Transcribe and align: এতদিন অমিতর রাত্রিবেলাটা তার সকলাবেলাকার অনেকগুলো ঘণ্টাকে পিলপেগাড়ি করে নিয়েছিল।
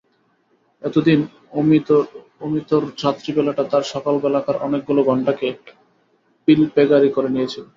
এতদিন 0.83 1.19
অমিতর 2.41 2.81
রাত্রিবেলাটা 3.03 3.63
তার 3.71 3.83
সকলাবেলাকার 3.91 4.57
অনেকগুলো 4.67 5.01
ঘণ্টাকে 5.03 5.47
পিলপেগাড়ি 6.47 7.09
করে 7.15 7.29
নিয়েছিল। 7.35 7.65